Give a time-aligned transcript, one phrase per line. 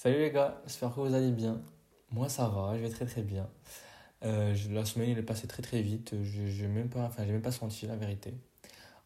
[0.00, 1.60] Salut les gars, j'espère que vous allez bien.
[2.12, 3.50] Moi ça va, je vais très très bien.
[4.22, 7.42] Euh, la semaine elle est passée très très vite, je n'ai même, pas, enfin, même
[7.42, 8.32] pas senti la vérité.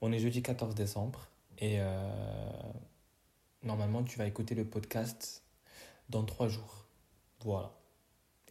[0.03, 2.13] On est jeudi 14 décembre et euh,
[3.63, 5.43] normalement tu vas écouter le podcast
[6.11, 6.85] dans trois jours.
[7.41, 7.73] Voilà.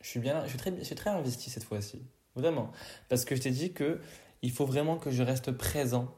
[0.02, 2.02] Je suis bien, je suis très, je suis très investi cette fois-ci,
[2.36, 2.72] vraiment.
[3.08, 4.02] Parce que je t'ai dit que
[4.42, 6.12] il faut vraiment que je reste présent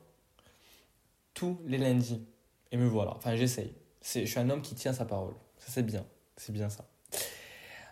[1.33, 2.25] tous les lundis.
[2.71, 3.73] Et me voilà, enfin j'essaye.
[4.01, 5.33] Je suis un homme qui tient sa parole,
[5.65, 6.05] ça c'est bien.
[6.35, 6.85] C'est bien ça.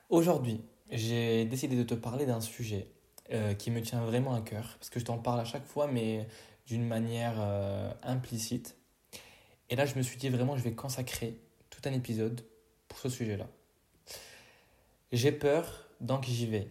[0.09, 2.91] Aujourd'hui, j'ai décidé de te parler d'un sujet
[3.31, 5.87] euh, qui me tient vraiment à cœur, parce que je t'en parle à chaque fois,
[5.87, 6.27] mais
[6.65, 8.75] d'une manière euh, implicite.
[9.69, 11.39] Et là, je me suis dit vraiment, je vais consacrer
[11.69, 12.41] tout un épisode
[12.89, 13.47] pour ce sujet-là.
[15.13, 16.67] J'ai peur, donc j'y vais.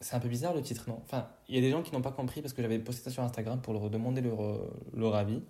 [0.00, 1.00] C'est un peu bizarre le titre, non?
[1.02, 3.10] Enfin, il y a des gens qui n'ont pas compris parce que j'avais posté ça
[3.10, 5.42] sur Instagram pour leur demander leur, leur avis.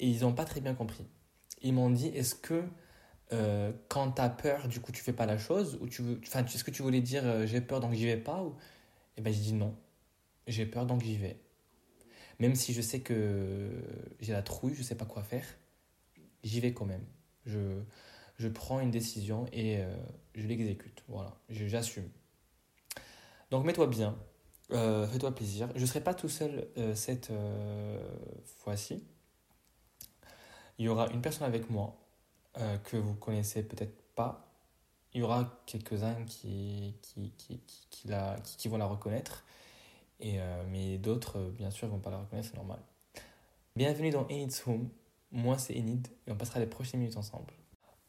[0.00, 1.04] Et ils n'ont pas très bien compris.
[1.62, 2.64] Ils m'ont dit, est-ce que
[3.32, 6.20] euh, quand tu as peur, du coup, tu fais pas la chose ou tu veux,
[6.26, 8.56] enfin, est-ce que tu voulais dire euh, j'ai peur donc j'y vais pas ou?
[9.16, 9.76] Eh ben, je dis non,
[10.46, 11.38] j'ai peur donc j'y vais.
[12.38, 13.70] Même si je sais que
[14.20, 15.44] j'ai la trouille, je sais pas quoi faire,
[16.42, 17.04] j'y vais quand même.
[17.46, 17.82] Je,
[18.38, 19.96] je prends une décision et euh,
[20.34, 21.02] je l'exécute.
[21.08, 22.08] Voilà, j'assume.
[23.50, 24.16] Donc mets-toi bien,
[24.70, 25.68] fais-toi plaisir.
[25.74, 27.32] Je ne serai pas tout seul cette
[28.44, 29.02] fois-ci.
[30.78, 31.98] Il y aura une personne avec moi
[32.60, 34.52] euh, que vous connaissez peut-être pas.
[35.14, 38.08] Il y aura quelques-uns qui, qui, qui, qui,
[38.56, 39.44] qui, vont la reconnaître,
[40.18, 42.80] et, euh, mais d'autres, euh, bien sûr, ne vont pas la reconnaître, c'est normal.
[43.76, 44.88] Bienvenue dans Enid's Home.
[45.30, 47.52] Moi, c'est Enid, et on passera les prochaines minutes ensemble.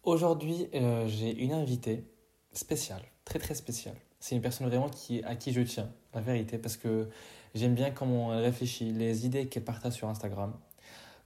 [0.04, 0.68] Aujourd'hui,
[1.08, 2.06] j'ai une invitée
[2.54, 3.96] spéciale, très très spéciale.
[4.20, 7.10] C'est une personne vraiment qui, à qui je tiens, la vérité, parce que
[7.54, 10.58] j'aime bien comment elle réfléchit, les idées qu'elle partage sur Instagram.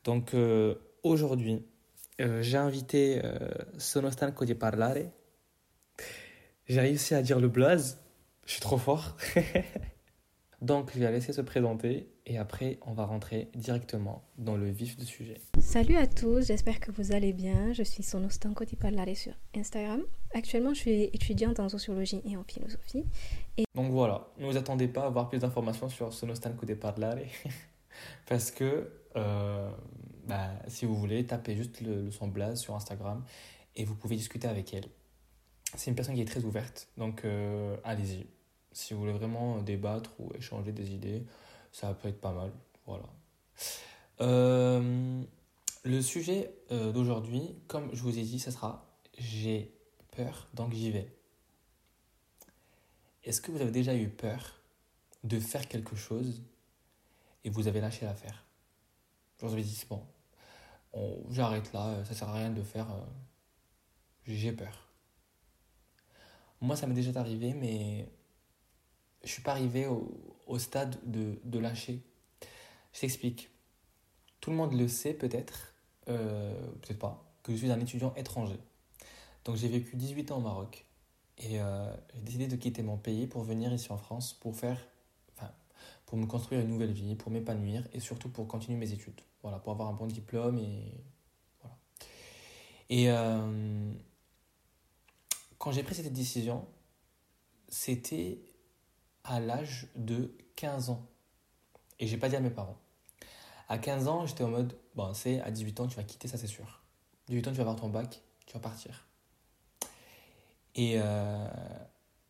[0.04, 0.36] Donc
[1.04, 1.64] aujourd'hui,
[2.22, 3.38] euh, j'ai invité euh,
[3.78, 4.98] Sonostan Cody Parlare.
[6.68, 8.00] J'ai réussi à dire le blaze.
[8.46, 9.18] Je suis trop fort.
[10.62, 14.70] Donc, je vais la laisser se présenter et après, on va rentrer directement dans le
[14.70, 15.42] vif du sujet.
[15.60, 17.74] Salut à tous, j'espère que vous allez bien.
[17.74, 20.02] Je suis Sonostan Cody Parlare sur Instagram.
[20.34, 23.04] Actuellement, je suis étudiante en sociologie et en philosophie.
[23.58, 23.66] Et...
[23.76, 27.18] Donc voilà, ne vous attendez pas à avoir plus d'informations sur Sonostan Cody Parlare
[28.26, 29.70] parce que euh,
[30.28, 33.24] bah, si vous voulez, tapez juste le, son blaze sur Instagram
[33.76, 34.88] et vous pouvez discuter avec elle.
[35.76, 38.28] C'est une personne qui est très ouverte, donc euh, allez-y.
[38.72, 41.26] Si vous voulez vraiment débattre ou échanger des idées,
[41.72, 42.52] ça peut être pas mal.
[42.86, 43.06] Voilà.
[44.22, 45.24] Euh,
[45.84, 49.76] le sujet euh, d'aujourd'hui, comme je vous ai dit, ce sera j'ai
[50.12, 51.16] peur, donc j'y vais.
[53.24, 54.62] Est-ce que vous avez déjà eu peur
[55.24, 56.44] de faire quelque chose
[57.44, 58.46] et vous avez lâché l'affaire?
[59.42, 60.02] Je vous bon,
[61.30, 62.90] j'arrête là, ça sert à rien de faire.
[62.92, 63.04] Euh,
[64.26, 64.90] j'ai peur.
[66.62, 68.08] Moi, ça m'est déjà arrivé, mais
[69.24, 72.02] je suis pas arrivé au, stade de, lâcher.
[72.94, 73.50] Je t'explique.
[74.40, 75.74] Tout le monde le sait peut-être,
[76.10, 78.60] euh, peut-être pas, que je suis un étudiant étranger.
[79.46, 80.86] Donc j'ai vécu 18 ans au Maroc
[81.38, 84.80] et euh, j'ai décidé de quitter mon pays pour venir ici en France pour faire,
[86.14, 89.20] pour me construire une nouvelle vie, pour m'épanouir et surtout pour continuer mes études.
[89.42, 91.04] Voilà, pour avoir un bon diplôme et
[91.60, 91.76] voilà.
[92.88, 93.92] Et euh,
[95.58, 96.68] quand j'ai pris cette décision,
[97.68, 98.44] c'était
[99.24, 101.04] à l'âge de 15 ans.
[101.98, 102.78] Et j'ai pas dit à mes parents.
[103.68, 106.38] À 15 ans, j'étais en mode, bon, c'est à 18 ans, tu vas quitter, ça
[106.38, 106.84] c'est sûr.
[107.26, 109.08] 18 ans, tu vas avoir ton bac, tu vas partir.
[110.76, 111.48] Et, euh,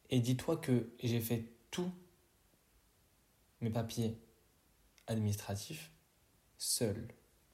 [0.10, 1.92] et dis-toi que j'ai fait tous
[3.64, 4.18] mes papiers
[5.08, 5.92] administratifs
[6.58, 7.08] seul.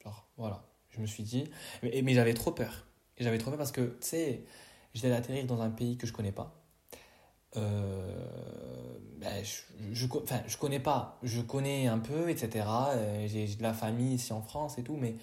[0.03, 1.45] Alors voilà, je me suis dit,
[1.83, 2.87] mais, mais j'avais trop peur.
[3.17, 4.43] J'avais trop peur parce que, tu sais,
[4.93, 6.59] j'allais atterrir dans un pays que je connais pas.
[7.57, 9.61] Euh, ben, je,
[9.93, 12.65] je, enfin, je connais pas, je connais un peu, etc.
[12.91, 15.15] Euh, j'ai de la famille ici en France et tout, mais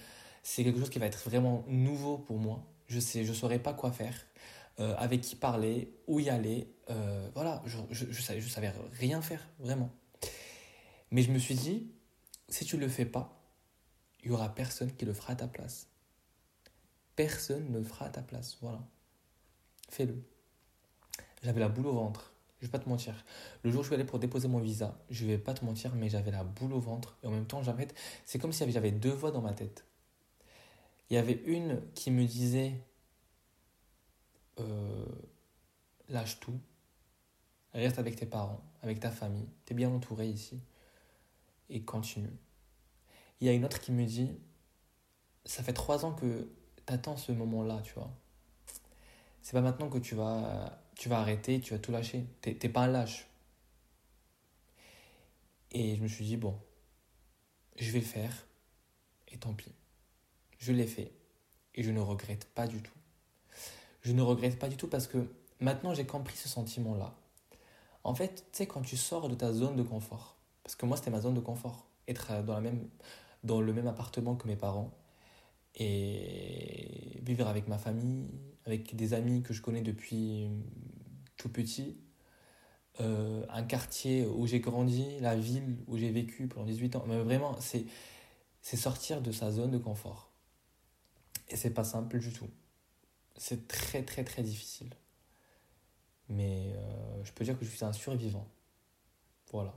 [0.42, 2.64] c'est quelque chose qui va être vraiment nouveau pour moi.
[2.88, 4.14] Je sais, je saurais pas quoi faire,
[4.80, 6.72] euh, avec qui parler, où y aller.
[7.34, 9.90] voilà, je, je, je, savais, je savais rien faire, vraiment.
[11.10, 11.90] Mais je me suis dit,
[12.48, 13.40] si tu le fais pas,
[14.22, 15.88] il n'y aura personne qui le fera à ta place.
[17.14, 18.58] Personne ne le fera à ta place.
[18.60, 18.80] Voilà.
[19.88, 20.22] Fais-le.
[21.42, 22.32] J'avais la boule au ventre.
[22.60, 23.24] Je vais pas te mentir.
[23.62, 25.94] Le jour où je suis allé pour déposer mon visa, je vais pas te mentir,
[25.94, 27.16] mais j'avais la boule au ventre.
[27.22, 27.86] Et en même temps, j'avais,
[28.24, 29.84] c'est comme si j'avais deux voix dans ma tête.
[31.08, 32.80] Il y avait une qui me disait
[34.58, 35.06] euh,
[36.08, 36.58] lâche tout,
[37.74, 40.60] reste avec tes parents, avec ta famille, tu es bien entouré ici,
[41.70, 42.32] et continue.
[43.40, 44.30] Il y a une autre qui me dit,
[45.44, 46.48] ça fait trois ans que
[46.86, 48.10] t'attends ce moment-là, tu vois.
[49.42, 52.24] c'est pas maintenant que tu vas, tu vas arrêter, tu vas tout lâcher.
[52.40, 53.26] T'es pas un lâche.
[55.72, 56.58] Et je me suis dit, bon,
[57.76, 58.46] je vais le faire,
[59.28, 59.72] et tant pis.
[60.58, 61.12] Je l'ai fait,
[61.74, 62.92] et je ne regrette pas du tout.
[64.02, 65.18] Je ne regrette pas du tout parce que
[65.60, 67.14] maintenant j'ai compris ce sentiment-là.
[68.04, 70.35] En fait, tu sais, quand tu sors de ta zone de confort,
[70.66, 74.56] parce que moi c'était ma zone de confort, être dans, le même appartement que mes
[74.56, 74.90] parents,
[75.76, 78.26] et vivre avec ma famille,
[78.64, 80.50] avec des amis que je connais depuis
[81.36, 81.96] tout petit,
[82.98, 87.04] euh, un quartier où j'ai grandi, la ville où j'ai vécu pendant 18 ans.
[87.06, 87.84] Mais vraiment, c'est,
[88.60, 90.32] c'est sortir de sa zone de confort.
[91.48, 92.50] Et c'est pas simple du tout.
[93.36, 94.92] C'est très très très difficile.
[96.28, 98.48] Mais euh, je peux dire que je suis un survivant.
[99.52, 99.72] Voilà.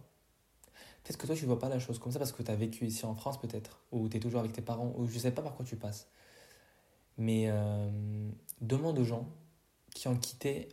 [1.04, 2.86] Peut-être que toi, tu vois pas la chose comme ça parce que tu as vécu
[2.86, 5.42] ici en France, peut-être, ou tu es toujours avec tes parents, ou je sais pas
[5.42, 6.08] par quoi tu passes.
[7.18, 8.30] Mais euh,
[8.62, 9.28] demande aux gens
[9.94, 10.70] qui ont quitté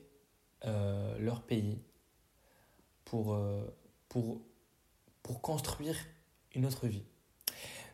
[0.64, 1.80] euh, leur pays
[3.04, 3.38] pour,
[4.08, 4.40] pour,
[5.22, 5.96] pour construire
[6.54, 7.04] une autre vie.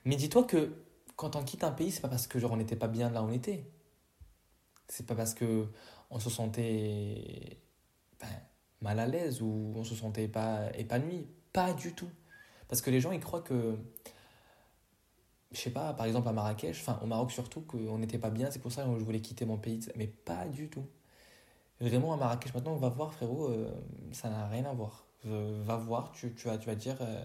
[0.05, 0.73] Mais dis-toi que
[1.17, 3.23] quand on quitte un pays, c'est pas parce que genre on n'était pas bien là
[3.23, 3.64] où on était.
[4.88, 5.69] C'est pas parce que
[6.11, 7.58] on se sentait
[8.20, 8.28] ben,
[8.81, 11.26] mal à l'aise ou on se sentait pas épanoui.
[11.52, 12.11] Pas du tout.
[12.72, 13.76] Parce que les gens, ils croient que,
[15.50, 18.50] je sais pas, par exemple à Marrakech, enfin au Maroc surtout, qu'on n'était pas bien,
[18.50, 19.80] c'est pour ça que je voulais quitter mon pays.
[19.94, 20.86] Mais pas du tout.
[21.82, 23.70] Vraiment à Marrakech, maintenant, va voir, frérot, euh,
[24.12, 25.04] ça n'a rien à voir.
[25.24, 27.22] va voir, tu, vas, tu vas dire, euh,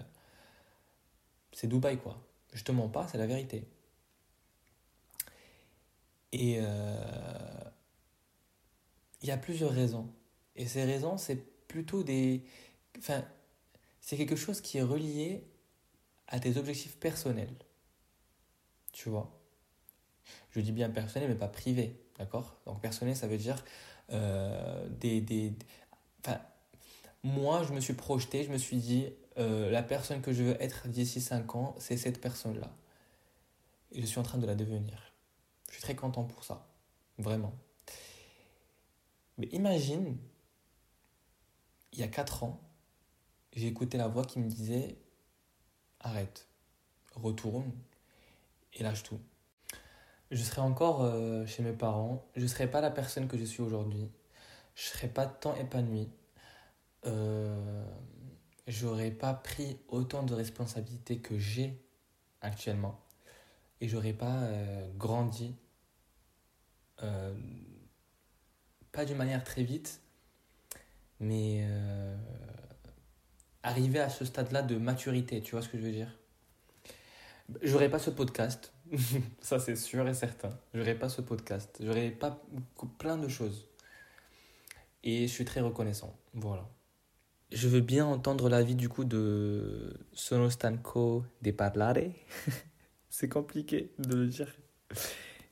[1.54, 2.18] c'est Dubaï quoi.
[2.52, 3.66] Je te mens pas, c'est la vérité.
[6.34, 7.64] Et euh,
[9.22, 10.14] il y a plusieurs raisons.
[10.58, 11.38] Et ces raisons, c'est
[11.70, 12.44] plutôt des...
[12.98, 13.24] Enfin,
[14.08, 15.46] c'est quelque chose qui est relié
[16.30, 17.54] à tes objectifs personnels.
[18.94, 19.38] Tu vois?
[20.52, 22.00] Je dis bien personnel, mais pas privé.
[22.18, 22.58] D'accord?
[22.66, 23.62] Donc personnel, ça veut dire
[24.14, 25.54] euh, des, des...
[27.22, 29.10] Moi, je me suis projeté, je me suis dit,
[29.40, 32.74] euh, la personne que je veux être d'ici 5 ans, c'est cette personne-là.
[33.92, 35.12] Et je suis en train de la devenir.
[35.68, 36.66] Je suis très content pour ça.
[37.18, 37.54] Vraiment.
[39.38, 40.16] Mais imagine,
[41.92, 42.62] il y a 4 ans,
[43.58, 45.00] j'ai écouté la voix qui me disait
[46.00, 46.48] arrête,
[47.16, 47.72] retourne
[48.74, 49.20] et lâche tout.
[50.30, 53.44] Je serai encore euh, chez mes parents, je ne serai pas la personne que je
[53.44, 54.12] suis aujourd'hui,
[54.76, 56.08] je ne serai pas tant épanoui,
[57.08, 57.84] euh,
[58.68, 61.82] j'aurais pas pris autant de responsabilités que j'ai
[62.42, 63.00] actuellement.
[63.82, 65.56] Et j'aurais pas euh, grandi
[67.02, 67.34] euh,
[68.92, 70.02] pas d'une manière très vite
[71.20, 71.68] mais
[73.68, 76.18] arriver à ce stade-là de maturité, tu vois ce que je veux dire?
[77.62, 78.74] J'aurais pas ce podcast,
[79.42, 80.58] ça c'est sûr et certain.
[80.74, 82.42] J'aurais pas ce podcast, j'aurais pas
[82.98, 83.68] plein de choses.
[85.04, 86.18] Et je suis très reconnaissant.
[86.34, 86.68] Voilà.
[87.52, 92.12] Je veux bien entendre l'avis du coup de Sono stanco de parlare.
[93.10, 94.54] C'est compliqué de le dire.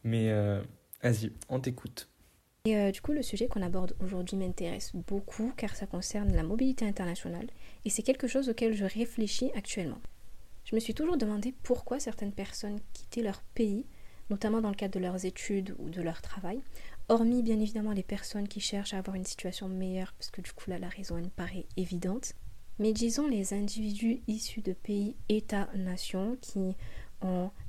[0.04, 0.62] Mais euh,
[1.02, 2.10] vas-y, on t'écoute.
[2.66, 6.42] Et euh, du coup, le sujet qu'on aborde aujourd'hui m'intéresse beaucoup car ça concerne la
[6.42, 7.48] mobilité internationale
[7.86, 10.00] et c'est quelque chose auquel je réfléchis actuellement.
[10.66, 13.86] Je me suis toujours demandé pourquoi certaines personnes quittaient leur pays,
[14.32, 16.60] notamment dans le cadre de leurs études ou de leur travail,
[17.08, 20.52] hormis bien évidemment les personnes qui cherchent à avoir une situation meilleure, parce que du
[20.52, 22.34] coup là la raison elle me paraît évidente,
[22.80, 26.76] mais disons les individus issus de pays, États, nations qui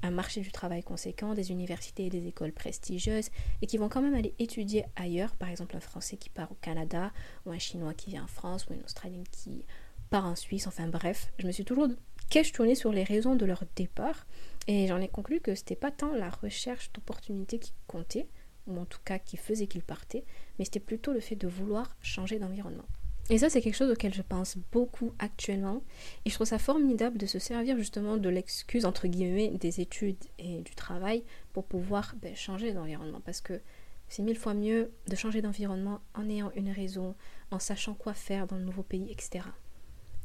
[0.02, 3.30] un marché du travail conséquent, des universités et des écoles prestigieuses
[3.62, 6.56] et qui vont quand même aller étudier ailleurs, par exemple un Français qui part au
[6.56, 7.12] Canada
[7.44, 9.64] ou un Chinois qui vient en France ou une Australienne qui
[10.10, 11.88] part en Suisse, enfin bref, je me suis toujours
[12.30, 14.26] questionnée sur les raisons de leur départ
[14.66, 18.28] et j'en ai conclu que c'était pas tant la recherche d'opportunités qui comptait,
[18.66, 20.24] ou en tout cas qui faisait qu'il partait,
[20.58, 22.86] mais c'était plutôt le fait de vouloir changer d'environnement.
[23.28, 25.82] Et ça, c'est quelque chose auquel je pense beaucoup actuellement.
[26.24, 30.22] Et je trouve ça formidable de se servir justement de l'excuse, entre guillemets, des études
[30.38, 33.20] et du travail pour pouvoir ben, changer d'environnement.
[33.24, 33.60] Parce que
[34.08, 37.16] c'est mille fois mieux de changer d'environnement en ayant une raison,
[37.50, 39.44] en sachant quoi faire dans le nouveau pays, etc.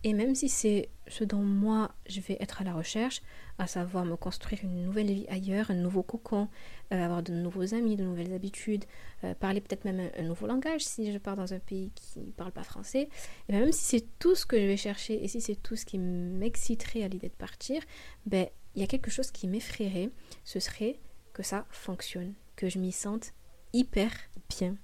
[0.03, 3.21] Et même si c'est ce dont moi je vais être à la recherche,
[3.59, 6.47] à savoir me construire une nouvelle vie ailleurs, un nouveau cocon,
[6.91, 8.85] euh, avoir de nouveaux amis, de nouvelles habitudes,
[9.23, 12.31] euh, parler peut-être même un, nouveau langage si je pars dans un pays qui ne
[12.31, 13.09] parle pas français,
[13.47, 15.85] et même si c'est tout ce que je vais chercher et si c'est tout ce
[15.85, 17.83] qui m'exciterait à l'idée de partir,
[18.25, 20.09] ben il y a quelque chose qui m'effraierait,
[20.45, 20.99] ce serait
[21.33, 23.33] que ça fonctionne, que je m'y sente
[23.73, 24.11] hyper
[24.49, 24.75] bien.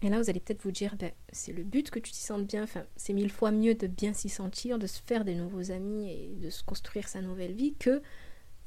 [0.00, 2.46] Et là, vous allez peut-être vous dire, ben, c'est le but que tu t'y sentes
[2.46, 2.62] bien.
[2.62, 6.10] Enfin, c'est mille fois mieux de bien s'y sentir, de se faire des nouveaux amis
[6.10, 8.00] et de se construire sa nouvelle vie que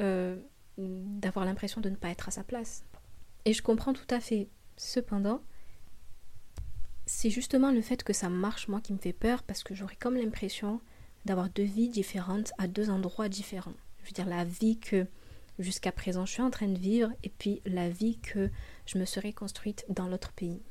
[0.01, 0.37] euh,
[0.77, 2.83] d'avoir l'impression de ne pas être à sa place.
[3.45, 4.49] Et je comprends tout à fait.
[4.75, 5.41] Cependant,
[7.05, 9.95] c'est justement le fait que ça marche, moi, qui me fait peur, parce que j'aurais
[9.95, 10.81] comme l'impression
[11.25, 13.73] d'avoir deux vies différentes à deux endroits différents.
[14.03, 15.05] Je veux dire, la vie que
[15.59, 18.49] jusqu'à présent je suis en train de vivre, et puis la vie que
[18.85, 20.61] je me serais construite dans l'autre pays.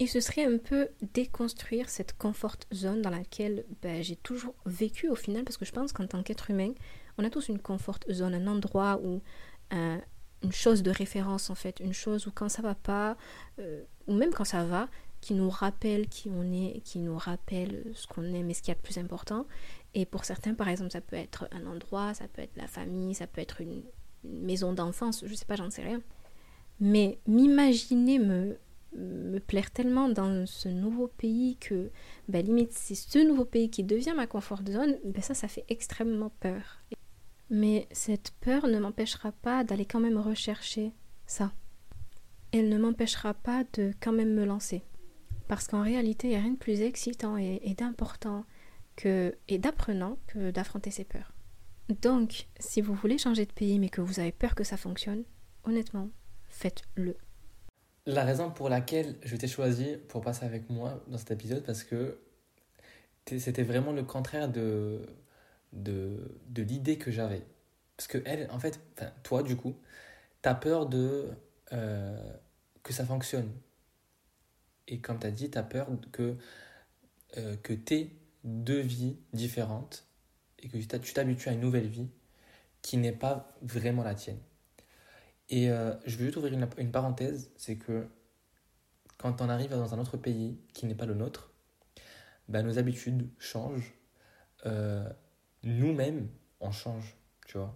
[0.00, 5.08] Et ce serait un peu déconstruire cette comfort zone dans laquelle ben, j'ai toujours vécu
[5.08, 6.72] au final, parce que je pense qu'en tant qu'être humain,
[7.16, 9.20] on a tous une comfort zone, un endroit où
[10.44, 13.16] une chose de référence en fait, une chose où quand ça va pas,
[13.58, 14.88] euh, ou même quand ça va,
[15.20, 18.68] qui nous rappelle qui on est, qui nous rappelle ce qu'on aime et ce qu'il
[18.68, 19.46] y a de plus important.
[19.94, 23.14] Et pour certains, par exemple, ça peut être un endroit, ça peut être la famille,
[23.14, 23.82] ça peut être une,
[24.26, 26.00] maison d'enfance, je sais pas, j'en sais rien.
[26.80, 28.58] Mais m'imaginer me,
[28.96, 31.90] me plaire tellement dans ce nouveau pays que,
[32.28, 35.64] ben, limite, c'est ce nouveau pays qui devient ma confort zone, ben, ça, ça fait
[35.68, 36.80] extrêmement peur.
[37.50, 40.92] Mais cette peur ne m'empêchera pas d'aller quand même rechercher
[41.26, 41.52] ça.
[42.52, 44.82] Elle ne m'empêchera pas de quand même me lancer.
[45.48, 48.44] Parce qu'en réalité, il n'y a rien de plus excitant et, d'important
[48.96, 51.32] que, et d'apprenant que d'affronter ses peurs.
[52.00, 55.24] Donc, si vous voulez changer de pays mais que vous avez peur que ça fonctionne,
[55.64, 56.08] honnêtement,
[56.48, 57.16] faites-le.
[58.06, 61.84] La raison pour laquelle je t'ai choisi pour passer avec moi dans cet épisode, parce
[61.84, 62.18] que
[63.26, 65.06] c'était vraiment le contraire de
[66.54, 67.42] l'idée que j'avais.
[67.96, 68.80] Parce que elle, en fait,
[69.22, 69.76] toi du coup,
[70.42, 71.30] tu as peur de
[71.72, 72.36] euh,
[72.82, 73.50] que ça fonctionne.
[74.88, 76.36] Et comme tu as dit, tu as peur que,
[77.38, 77.72] euh, que
[78.44, 80.06] deux vies différentes
[80.58, 82.08] et que tu t'habitues à une nouvelle vie
[82.82, 84.38] qui n'est pas vraiment la tienne.
[85.48, 88.06] Et euh, je veux juste ouvrir une, parenthèse, c'est que
[89.18, 91.52] quand on arrive dans un autre pays qui n'est pas le nôtre,
[92.48, 93.94] ben, nos habitudes changent
[95.64, 96.28] nous-mêmes,
[96.60, 97.74] on change, tu vois.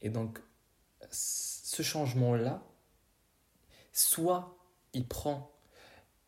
[0.00, 0.40] Et donc,
[1.10, 2.62] ce changement-là,
[3.92, 4.56] soit
[4.92, 5.52] il prend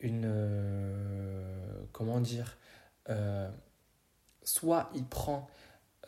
[0.00, 0.24] une...
[0.26, 2.56] Euh, comment dire
[3.08, 3.50] euh,
[4.42, 5.48] Soit il prend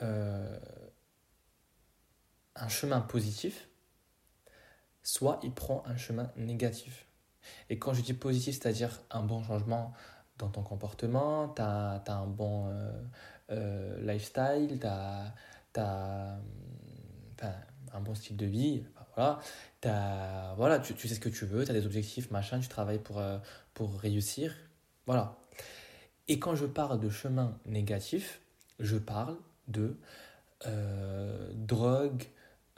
[0.03, 0.59] euh,
[2.55, 3.69] un chemin positif,
[5.07, 7.07] soit il prend un chemin négatif.
[7.71, 9.93] Et quand je dis positif, c'est-à-dire un bon changement
[10.37, 12.69] dans ton comportement, tu as, un bon
[13.51, 14.87] euh, lifestyle, tu
[15.81, 16.41] as,
[17.93, 18.83] un bon style de vie,
[19.15, 19.39] voilà,
[19.85, 22.99] as, voilà tu, sais ce que tu veux, tu as des objectifs, machin, tu travailles
[22.99, 23.39] pour, euh,
[23.75, 24.53] pour réussir,
[25.07, 25.37] voilà.
[26.27, 28.41] Et quand je parle de chemin négatif,
[28.81, 29.37] je parle
[29.69, 29.97] de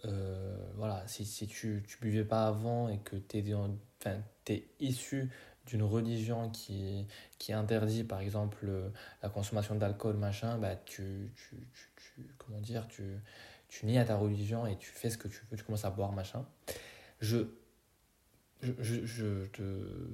[0.04, 5.30] euh, voilà, si, tu ne buvais pas avant et que tu es, issu
[5.66, 7.06] d'une religion qui,
[7.50, 8.68] interdit par exemple
[9.22, 11.56] la consommation d'alcool, machin, bah tu, tu,
[12.38, 13.20] comment dire, tu,
[13.84, 16.12] nies à ta religion et tu fais ce que tu veux, tu commences à boire,
[16.12, 16.46] machin.
[17.20, 17.38] Je,
[18.62, 20.08] je, je, je te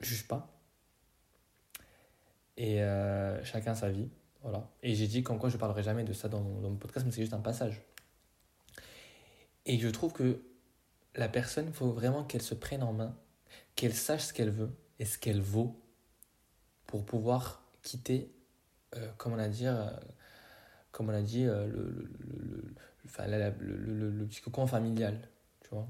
[0.00, 0.54] juge pas.
[2.56, 4.08] Et euh, chacun sa vie.
[4.42, 4.68] Voilà.
[4.82, 7.12] Et j'ai dit qu'en quoi je parlerai jamais de ça dans, dans mon podcast, mais
[7.12, 7.80] c'est juste un passage.
[9.66, 10.42] Et je trouve que
[11.14, 13.16] la personne, il faut vraiment qu'elle se prenne en main
[13.78, 15.80] qu'elle sache ce qu'elle veut et ce qu'elle vaut
[16.88, 18.34] pour pouvoir quitter,
[18.96, 19.88] euh, comme on a dit, euh,
[20.90, 22.10] comme on a dit le,
[23.60, 25.28] le, petit cocon familial.
[25.60, 25.86] Tu vois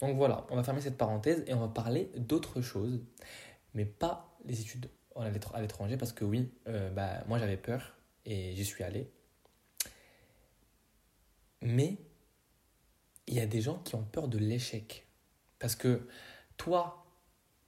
[0.00, 3.00] Donc voilà, on va fermer cette parenthèse et on va parler d'autres choses,
[3.72, 8.64] mais pas les études à l'étranger, parce que oui, bah, moi j'avais peur et j'y
[8.64, 9.10] suis allé.
[11.60, 11.98] Mais
[13.26, 15.06] il y a des gens qui ont peur de l'échec.
[15.58, 16.06] Parce que
[16.56, 17.06] toi,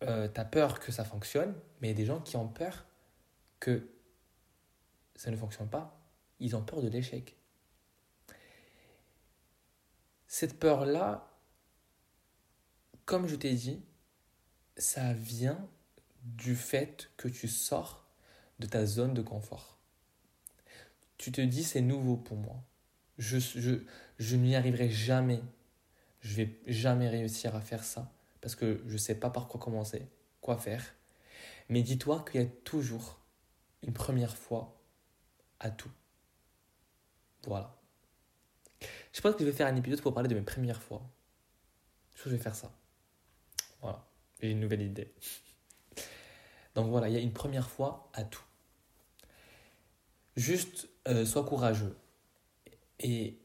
[0.03, 2.49] euh, tu as peur que ça fonctionne, mais il y a des gens qui ont
[2.49, 2.85] peur
[3.59, 3.89] que
[5.15, 5.99] ça ne fonctionne pas.
[6.41, 7.37] Ils ont peur de l'échec.
[10.27, 11.33] Cette peur-là,
[13.07, 13.83] comme je t'ai dit,
[14.77, 15.67] ça vient
[16.35, 18.05] du fait que tu sors
[18.59, 19.79] de ta zone de confort.
[21.19, 22.63] Tu te dis c'est nouveau pour moi.
[23.19, 23.77] Je, je,
[24.19, 25.41] je n'y arriverai jamais.
[26.21, 29.61] Je vais jamais réussir à faire ça parce que je ne sais pas par quoi
[29.61, 30.07] commencer,
[30.41, 30.95] quoi faire.
[31.69, 33.21] Mais dis-toi qu'il y a toujours
[33.83, 34.81] une première fois
[35.61, 35.91] à tout.
[37.47, 37.79] Voilà.
[39.13, 41.03] Je pense que je vais faire un épisode pour parler de mes premières fois.
[42.15, 42.73] Je pense que je vais faire ça.
[43.81, 44.05] Voilà.
[44.41, 45.15] J'ai une nouvelle idée.
[46.77, 48.45] Donc voilà, il y a une première fois à tout.
[50.37, 51.97] Juste euh, sois courageux
[53.01, 53.39] et,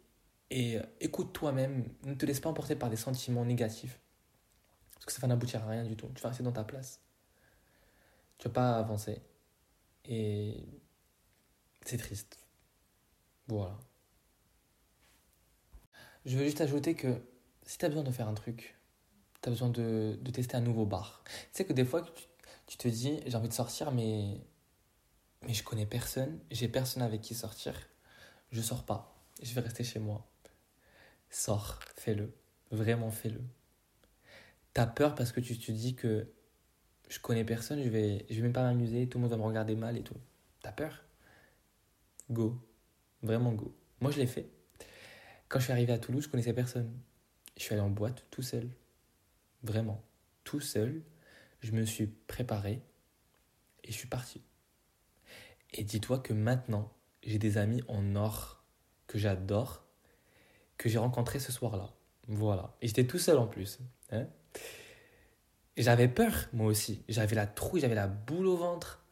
[0.49, 1.85] et écoute toi-même.
[2.03, 3.99] Ne te laisse pas emporter par des sentiments négatifs.
[4.93, 6.09] Parce que ça va n'aboutir à rien du tout.
[6.13, 6.99] Tu vas rester dans ta place.
[8.37, 9.21] Tu vas pas avancer.
[10.03, 10.65] Et
[11.85, 12.37] c'est triste.
[13.47, 13.79] Voilà.
[16.25, 17.21] Je veux juste ajouter que
[17.65, 18.75] si tu as besoin de faire un truc,
[19.41, 21.23] tu as besoin de, de, tester un nouveau bar.
[21.25, 22.25] Tu sais que des fois, tu,
[22.71, 24.39] tu te dis, j'ai envie de sortir, mais,
[25.45, 27.75] mais je connais personne, j'ai personne avec qui sortir,
[28.51, 29.13] je sors pas,
[29.43, 30.25] je vais rester chez moi.
[31.29, 32.33] Sors, fais-le,
[32.71, 33.41] vraiment fais-le.
[34.73, 36.31] T'as peur parce que tu te dis que
[37.09, 39.43] je connais personne, je vais, je vais même pas m'amuser, tout le monde va me
[39.43, 40.15] regarder mal et tout.
[40.61, 41.03] T'as peur?
[42.29, 42.57] Go,
[43.21, 43.75] vraiment go.
[43.99, 44.49] Moi je l'ai fait.
[45.49, 46.89] Quand je suis arrivé à Toulouse, je connaissais personne.
[47.57, 48.69] Je suis allé en boîte tout seul.
[49.61, 50.01] Vraiment,
[50.45, 51.03] tout seul.
[51.61, 52.81] Je me suis préparé
[53.83, 54.41] et je suis parti.
[55.73, 56.91] Et dis-toi que maintenant,
[57.23, 58.63] j'ai des amis en or
[59.07, 59.85] que j'adore,
[60.77, 61.93] que j'ai rencontrés ce soir-là.
[62.27, 62.75] Voilà.
[62.81, 63.79] Et j'étais tout seul en plus.
[64.11, 64.27] Hein
[65.77, 67.03] j'avais peur, moi aussi.
[67.07, 69.03] J'avais la trouille, j'avais la boule au ventre.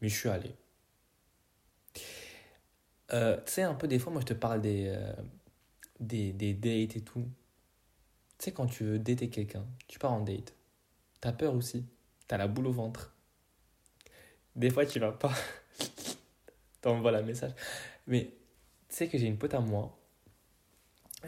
[0.00, 0.54] Mais je suis allé.
[3.12, 5.12] Euh, tu sais, un peu des fois, moi, je te parle des, euh,
[6.00, 7.28] des, des dates et tout.
[8.38, 10.54] Tu sais, quand tu veux dater quelqu'un, tu pars en date.
[11.20, 11.86] T'as peur aussi.
[12.28, 13.14] T'as la boule au ventre.
[14.54, 15.32] Des fois, tu vas pas.
[16.80, 17.52] T'envoies la message.
[18.06, 18.32] Mais
[18.88, 19.98] tu sais que j'ai une pote à moi.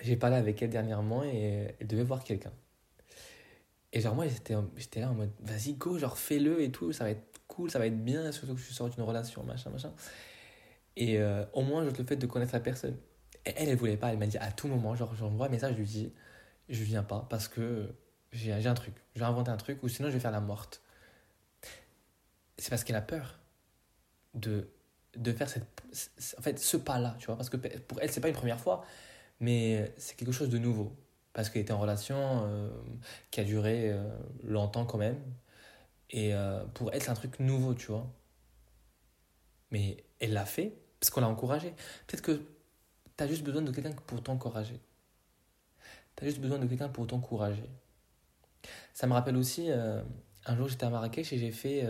[0.03, 2.53] J'ai parlé avec elle dernièrement et elle devait voir quelqu'un.
[3.93, 7.11] Et genre, moi, j'étais là en mode, vas-y, go, genre, fais-le et tout, ça va
[7.11, 9.93] être cool, ça va être bien, surtout que je sors d'une relation, machin, machin.
[10.97, 12.97] Et euh, au moins, juste le fait de connaître la personne.
[13.47, 15.73] Et elle, elle voulait pas, elle m'a dit à tout moment, genre, j'envoie un message,
[15.73, 16.13] je lui dis,
[16.69, 17.95] je viens pas parce que
[18.33, 20.83] j'ai un truc, je vais inventer un truc ou sinon je vais faire la morte.
[22.59, 23.39] C'est parce qu'elle a peur
[24.35, 24.69] de,
[25.17, 25.65] de faire cette,
[26.39, 28.85] en fait, ce pas-là, tu vois, parce que pour elle, c'est pas une première fois,
[29.41, 30.97] mais c'est quelque chose de nouveau
[31.39, 32.69] parce qu'elle était en relation euh,
[33.31, 34.03] qui a duré euh,
[34.43, 35.21] longtemps quand même.
[36.11, 38.13] Et euh, pour elle, c'est un truc nouveau, tu vois.
[39.71, 41.75] Mais elle l'a fait parce qu'on l'a encouragée.
[42.09, 42.43] Peut-être que
[43.17, 44.81] tu as juste besoin de quelqu'un pour t'encourager.
[46.17, 47.71] Tu as juste besoin de quelqu'un pour t'encourager.
[48.93, 49.71] Ça me rappelle aussi,
[50.49, 51.87] un jour j'étais à Marrakech et j'ai fait,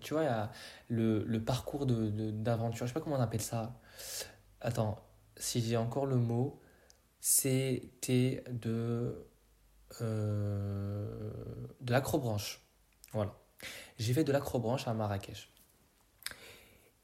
[0.00, 0.50] tu vois,
[0.88, 2.12] le, parcours d'aventure.
[2.12, 3.78] De, d'aventure je sais pas comment on appelle ça.
[4.60, 4.98] Attends,
[5.36, 6.60] si j'ai encore le mot
[7.22, 9.28] c'était de,
[10.00, 11.30] euh,
[11.80, 12.60] de l'acrobranche.
[13.12, 13.32] Voilà.
[13.96, 15.48] J'ai fait de l'acrobranche à Marrakech.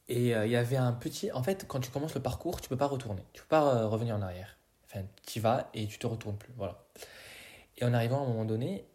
[0.09, 1.31] Et euh, il y avait un petit.
[1.31, 3.23] En fait, quand tu commences le parcours, tu peux pas retourner.
[3.33, 4.59] Tu peux pas euh, revenir en arrière.
[4.87, 6.53] Enfin, tu vas et tu te retournes plus.
[6.57, 6.85] Voilà.
[7.77, 8.89] Et en arrivant à un moment donné,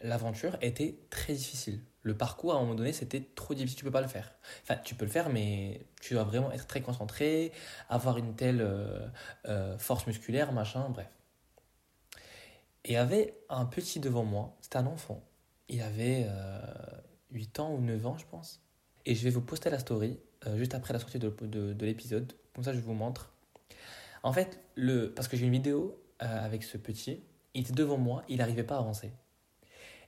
[0.00, 3.90] l'aventure était très difficile le parcours, à un moment donné, c'était trop difficile, tu peux
[3.90, 4.32] pas le faire.
[4.62, 7.52] Enfin, tu peux le faire, mais tu dois vraiment être très concentré,
[7.88, 9.06] avoir une telle euh,
[9.46, 11.08] euh, force musculaire, machin, bref.
[12.84, 15.22] Et il y avait un petit devant moi, c'était un enfant.
[15.68, 16.26] Il avait
[17.32, 18.62] 8 euh, ans ou 9 ans, je pense.
[19.04, 20.18] Et je vais vous poster la story
[20.56, 23.34] juste après la sortie de, de, de l'épisode, comme ça je vous montre.
[24.22, 28.22] En fait, le, parce que j'ai une vidéo avec ce petit, il était devant moi,
[28.28, 29.12] il n'arrivait pas à avancer.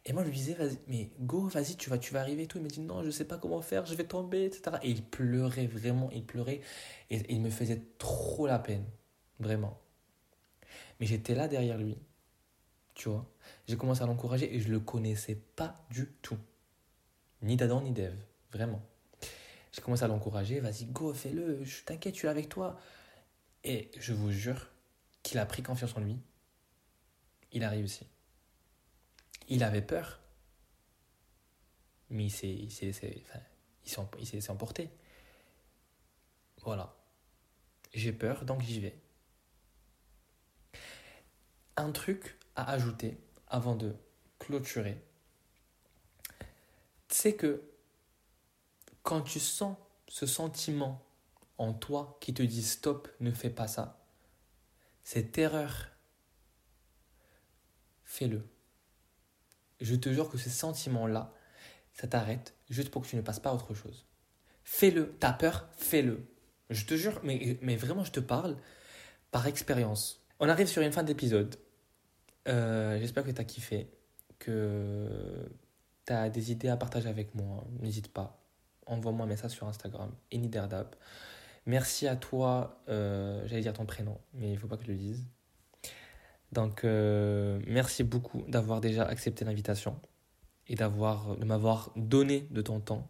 [0.04, 2.58] Et moi, je lui disais, vas mais go, vas-y, tu vas, arriver et tout.
[2.58, 4.76] Il me dit, non, je sais pas comment faire, je vais tomber, etc.
[4.82, 6.60] Et il pleurait vraiment, il pleurait.
[7.10, 8.84] Et, il me faisait trop la peine,
[9.38, 9.80] vraiment.
[10.98, 11.98] Mais j'étais là derrière lui,
[12.94, 13.30] tu vois.
[13.68, 16.38] J'ai commencé à l'encourager et je le connaissais pas du tout.
[17.42, 18.16] Ni d'Adam, ni d'Ève,
[18.50, 18.82] vraiment.
[19.72, 22.78] J'ai commencé à l'encourager, vas-y, go, fais-le, je t'inquiète, je suis avec toi.
[23.64, 24.68] Et je vous jure
[25.22, 26.18] qu'il a pris confiance en lui.
[27.52, 28.06] Il a réussi.
[29.52, 30.18] Il avait peur,
[32.08, 32.88] mais il s'est
[33.86, 34.88] enfin, emporté.
[36.62, 36.96] Voilà.
[37.92, 38.98] J'ai peur, donc j'y vais.
[41.76, 43.94] Un truc à ajouter avant de
[44.38, 45.04] clôturer,
[47.08, 47.62] c'est que
[49.02, 49.76] quand tu sens
[50.08, 51.04] ce sentiment
[51.58, 54.02] en toi qui te dit stop, ne fais pas ça,
[55.04, 55.88] cette erreur,
[58.02, 58.51] fais-le.
[59.82, 61.34] Je te jure que ce sentiment-là,
[61.92, 64.06] ça t'arrête juste pour que tu ne passes pas à autre chose.
[64.64, 65.16] Fais-le.
[65.18, 66.26] T'as peur, fais-le.
[66.70, 68.56] Je te jure, mais, vraiment, je te parle
[69.30, 70.24] par expérience.
[70.40, 71.56] On arrive sur une fin d'épisode.
[72.48, 73.90] Euh, j'espère que tu as kiffé,
[74.38, 75.50] que
[76.06, 77.66] tu as des idées à partager avec moi.
[77.80, 78.42] N'hésite pas.
[78.86, 80.94] Envoie-moi un message sur Instagram, Eniderdab.
[81.66, 84.90] Merci à toi, euh, j'allais dire ton prénom, mais il ne faut pas que je
[84.90, 85.24] le dise.
[86.52, 89.98] Donc, euh, merci beaucoup d'avoir déjà accepté l'invitation
[90.68, 93.08] et d'avoir, de m'avoir donné de ton temps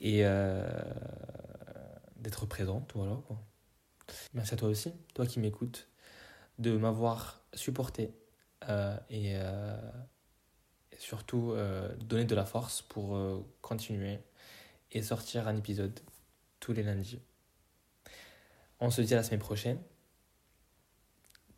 [0.00, 0.64] et euh,
[2.16, 2.92] d'être présente.
[2.92, 3.24] Quoi.
[4.32, 5.88] Merci à toi aussi, toi qui m'écoutes,
[6.58, 8.14] de m'avoir supporté
[8.68, 9.34] euh, et,
[10.98, 11.54] surtout
[11.98, 13.18] donner de la force pour
[13.62, 14.18] continuer
[14.92, 15.98] et sortir un épisode
[16.60, 17.20] tous les lundis.
[18.80, 19.78] On se dit à la semaine prochaine.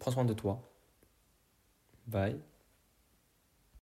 [0.03, 0.61] Prends soin de toi.
[2.09, 2.41] Bye.